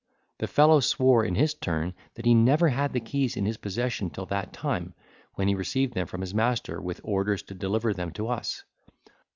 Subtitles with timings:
[0.39, 4.09] The fellow swore in his turn, that he never had the keys in his possession
[4.09, 4.95] till that time,
[5.35, 8.63] when he received them from his master with orders to deliver them to us.